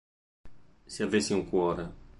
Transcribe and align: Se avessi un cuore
Se 0.87 1.03
avessi 1.03 1.31
un 1.33 1.45
cuore 1.47 1.87